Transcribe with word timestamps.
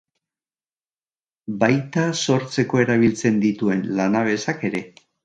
Baita 1.63 2.05
sortzeko 2.21 2.81
erabiltzen 2.85 3.37
dituen 3.45 3.85
lanabesak 4.01 4.67
ere. 4.73 4.83